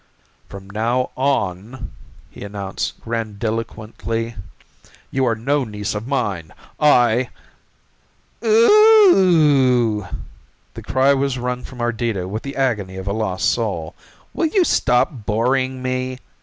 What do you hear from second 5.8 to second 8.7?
of mine. I" "O o